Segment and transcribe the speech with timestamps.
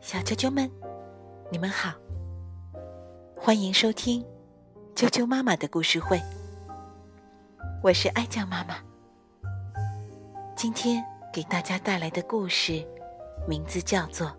[0.00, 0.68] 小啾啾们，
[1.50, 1.94] 你们好，
[3.36, 4.24] 欢迎收听
[4.94, 6.20] 啾啾妈妈的故事会。
[7.82, 8.78] 我是爱酱妈妈，
[10.56, 12.84] 今天给大家带来的故事
[13.46, 14.26] 名字叫做《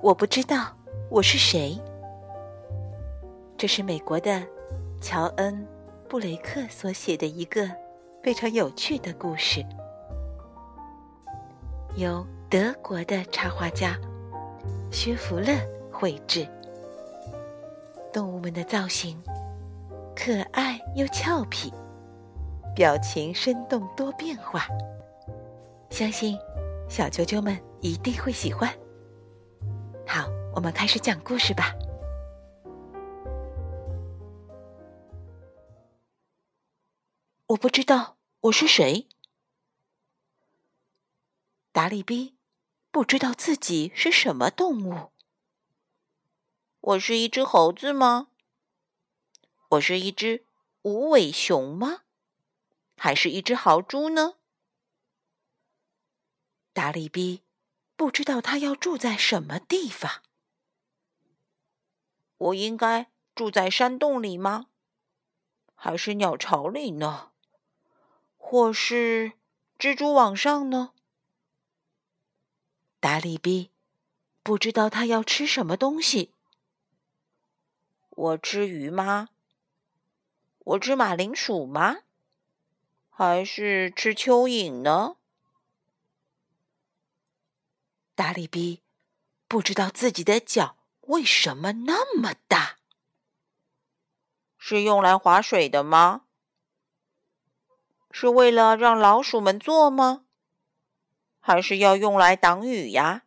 [0.00, 0.76] 我不知道
[1.08, 1.80] 我是谁》。
[3.56, 4.42] 这是美国的
[5.00, 5.54] 乔恩·
[6.08, 7.70] 布雷克所写的一个
[8.24, 9.64] 非常有趣的故事，
[11.96, 13.98] 由德国的插画家。
[14.90, 15.58] 薛福勒
[15.90, 16.46] 绘制，
[18.12, 19.18] 动物们的造型
[20.14, 21.72] 可爱又俏皮，
[22.74, 24.66] 表情生动多变化，
[25.88, 26.38] 相信
[26.90, 28.68] 小啾啾们一定会喜欢。
[30.06, 31.74] 好，我们开始讲故事吧。
[37.46, 39.08] 我不知道我是谁，
[41.72, 42.36] 达利比。
[42.90, 45.12] 不知道自己是什么动物。
[46.80, 48.28] 我是一只猴子吗？
[49.70, 50.44] 我是一只
[50.82, 52.02] 无尾熊吗？
[52.98, 54.34] 还是一只豪猪呢？
[56.74, 57.44] 达利比
[57.96, 60.22] 不知道他要住在什么地方。
[62.36, 64.66] 我应该住在山洞里吗？
[65.74, 67.32] 还是鸟巢里呢？
[68.36, 69.32] 或是
[69.78, 70.92] 蜘蛛网上呢？
[73.02, 73.72] 达利比
[74.44, 76.32] 不知道他要吃什么东西。
[78.10, 79.30] 我吃鱼吗？
[80.60, 82.02] 我吃马铃薯吗？
[83.10, 85.16] 还是吃蚯蚓呢？
[88.14, 88.82] 达利比
[89.48, 92.78] 不知道自己的脚为什么那么大。
[94.56, 96.26] 是用来划水的吗？
[98.12, 100.24] 是为了让老鼠们坐吗？
[101.44, 103.24] 还是要用来挡雨呀？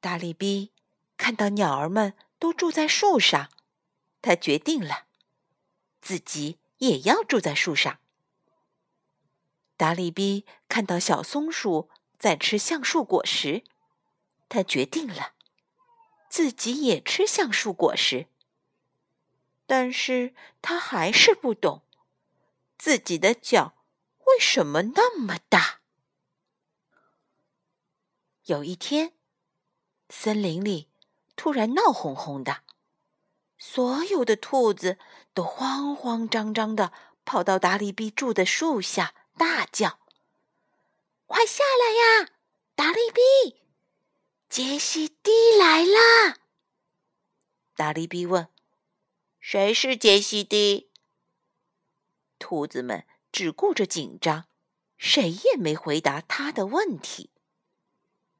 [0.00, 0.72] 达利比
[1.18, 3.50] 看到鸟儿们都住在树上，
[4.22, 5.04] 他决定了，
[6.00, 8.00] 自己也要住在树上。
[9.76, 13.62] 达利比看到小松鼠在吃橡树果实，
[14.48, 15.34] 他决定了，
[16.30, 18.28] 自己也吃橡树果实。
[19.66, 21.82] 但是他还是不懂
[22.78, 23.74] 自己的脚。
[24.30, 25.80] 为什么那么大？
[28.44, 29.14] 有一天，
[30.08, 30.88] 森林里
[31.36, 32.62] 突然闹哄哄的，
[33.58, 34.98] 所有的兔子
[35.34, 36.92] 都慌慌张张的
[37.24, 40.00] 跑到达利比住的树下，大叫
[41.26, 42.30] ：“快下来呀，
[42.74, 43.60] 达利比！
[44.48, 46.38] 杰西蒂来啦！”
[47.76, 48.48] 达利比问
[49.40, 50.90] ：“谁是杰西蒂？”
[52.38, 53.06] 兔子们。
[53.32, 54.46] 只顾着紧张，
[54.96, 57.30] 谁也没回答他的问题。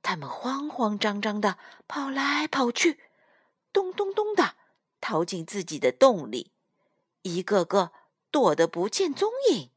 [0.03, 3.01] 他们慌慌张张的跑来跑去，
[3.73, 4.57] 咚咚咚的
[5.01, 6.53] 逃进自己的洞里，
[7.23, 7.93] 一个个
[8.31, 9.71] 躲得不见踪影。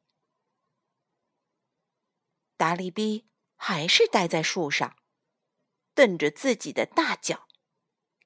[2.56, 4.96] 达利比还是待在树上，
[5.94, 7.48] 瞪着自己的大脚，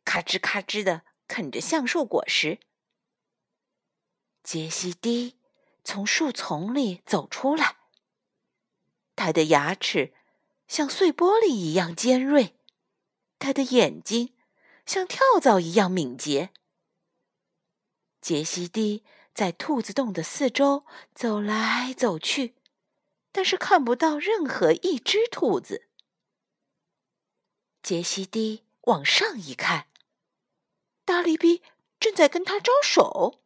[0.05, 2.59] 咔吱咔吱的啃着橡树果实。
[4.43, 5.36] 杰西蒂。
[5.87, 7.77] 从树丛里走出来，
[9.15, 10.13] 他的牙齿
[10.67, 12.57] 像碎玻璃一样尖锐，
[13.39, 14.35] 他的眼睛
[14.85, 16.49] 像跳蚤一样敏捷。
[18.19, 22.55] 杰西蒂在兔子洞的四周走来走去，
[23.31, 25.87] 但是看不到任何一只兔子。
[27.81, 29.87] 杰西蒂往上一看，
[31.05, 31.63] 大力比
[31.97, 33.39] 正在跟他招手。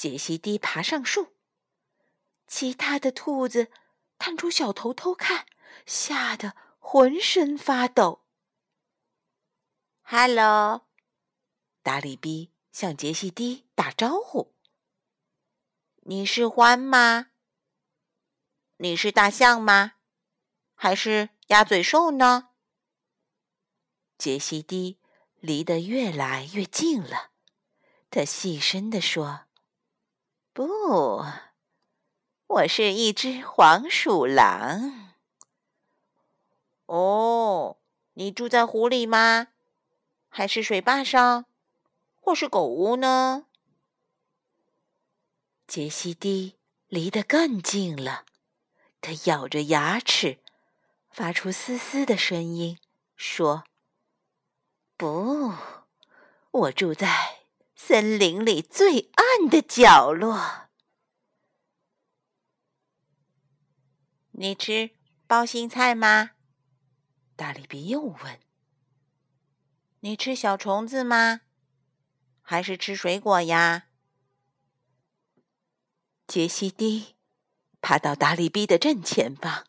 [0.00, 1.34] 杰西蒂爬上树，
[2.46, 3.70] 其他的兔子
[4.16, 5.44] 探出小头偷看，
[5.84, 8.24] 吓得浑身发抖。
[10.00, 10.86] “Hello！”
[11.82, 14.54] 达里比向杰西蒂打招呼。
[16.08, 17.32] “你是獾吗？
[18.78, 19.96] 你是大象吗？
[20.74, 22.52] 还是鸭嘴兽呢？”
[24.16, 24.98] 杰西蒂
[25.40, 27.32] 离得越来越近了，
[28.08, 29.49] 他细声地说。
[30.52, 31.24] 不，
[32.48, 35.14] 我是一只黄鼠狼。
[36.86, 37.76] 哦，
[38.14, 39.48] 你住在湖里吗？
[40.28, 41.46] 还是水坝上，
[42.20, 43.46] 或是狗屋呢？
[45.68, 46.56] 杰西蒂
[46.88, 48.24] 离得更近了，
[49.00, 50.40] 他咬着牙齿，
[51.10, 52.78] 发出嘶嘶的声音，
[53.14, 53.62] 说
[54.98, 55.52] ：“不，
[56.50, 57.38] 我住在……”
[57.82, 60.68] 森林里最暗的角落，
[64.32, 64.90] 你吃
[65.26, 66.32] 包心菜吗？
[67.34, 68.38] 大力比又问。
[70.00, 71.40] 你吃小虫子吗？
[72.42, 73.88] 还是吃水果呀？
[76.28, 77.16] 杰西蒂
[77.80, 79.66] 爬到达利比的正前方。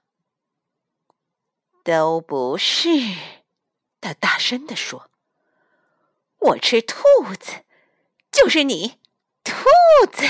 [1.83, 2.89] 都不是，
[3.99, 5.09] 他大声地说
[6.37, 7.03] ：“我吃兔
[7.39, 7.65] 子，
[8.31, 8.99] 就是你，
[9.43, 9.53] 兔
[10.11, 10.25] 子。”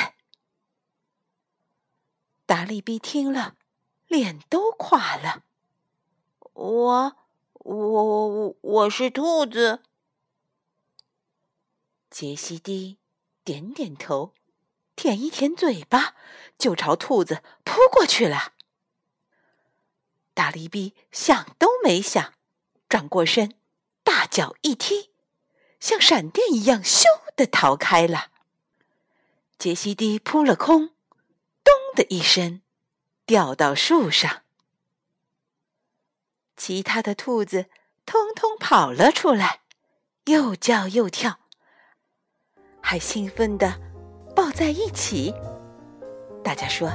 [2.45, 3.55] 达利比听了，
[4.07, 5.43] 脸都垮了。
[6.53, 7.15] 我，
[7.53, 9.83] 我，我，我是兔子。
[12.09, 12.97] 杰西蒂
[13.45, 14.33] 点点头，
[14.97, 16.15] 舔一舔嘴巴，
[16.57, 18.51] 就朝兔子扑过去了。
[20.33, 22.33] 达利比想都没想，
[22.89, 23.55] 转过身，
[24.03, 25.11] 大脚一踢，
[25.79, 27.05] 像闪电一样，咻
[27.41, 28.27] 的逃开了。
[29.57, 30.89] 杰西蒂扑了空，
[31.63, 32.61] 咚的一声，
[33.25, 34.43] 掉到树上。
[36.55, 37.65] 其他的兔子
[38.05, 39.61] 通通跑了出来，
[40.25, 41.39] 又叫又跳，
[42.79, 43.79] 还兴奋的
[44.35, 45.33] 抱在一起。
[46.43, 46.89] 大家说：“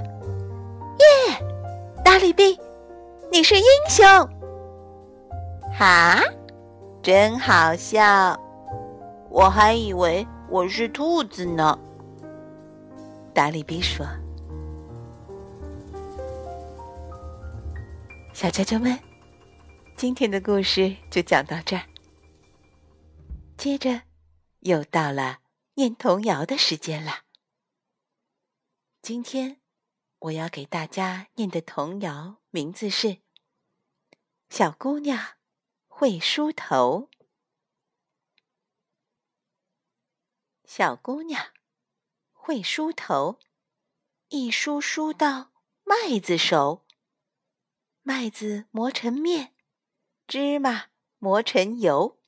[1.00, 1.44] 耶，
[2.04, 2.56] 大力比！”
[3.32, 4.06] 你是英雄，
[5.76, 6.22] 哈，
[7.02, 8.40] 真好笑！
[9.28, 11.76] 我还以为我是兔子呢。
[13.34, 14.06] 达利比说
[18.32, 18.96] ：“小啾啾们，
[19.96, 21.82] 今天的故事就讲到这儿。
[23.56, 24.02] 接着
[24.60, 25.40] 又到了
[25.74, 27.22] 念童谣的时间了。
[29.02, 29.56] 今天
[30.20, 33.08] 我要给大家念的童谣。”名字是
[34.48, 35.18] 《小姑娘
[35.88, 37.08] 会梳头》。
[40.66, 41.54] 小姑娘
[42.32, 43.38] 会梳头，
[44.30, 45.52] 一梳梳到
[45.84, 46.84] 麦子熟。
[48.02, 49.54] 麦子磨成面，
[50.26, 52.20] 芝麻磨成油，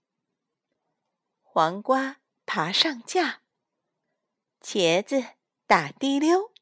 [1.43, 3.43] 黄瓜爬上架，
[4.61, 5.34] 茄子
[5.67, 6.55] 打滴溜。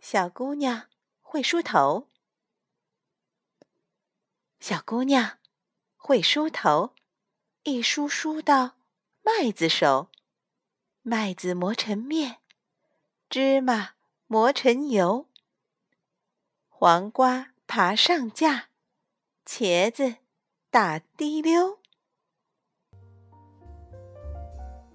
[0.00, 0.90] 小姑娘
[1.20, 2.08] 会梳头，
[4.58, 5.38] 小姑娘
[5.96, 6.96] 会梳头，
[7.62, 8.77] 一梳梳到
[9.30, 10.08] 麦子熟，
[11.02, 12.38] 麦子磨成面，
[13.28, 13.90] 芝麻
[14.26, 15.26] 磨成油，
[16.70, 18.70] 黄瓜爬上架，
[19.44, 20.16] 茄子
[20.70, 21.78] 打滴溜。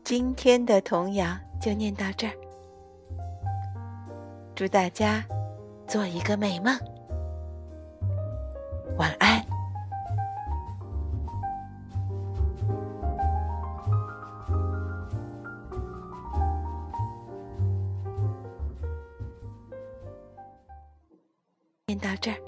[0.04, 2.34] 今天的童谣就念到这儿。
[4.56, 5.24] 祝大家
[5.88, 6.76] 做一个美梦，
[8.98, 9.23] 晚安。
[22.04, 22.43] 到这儿。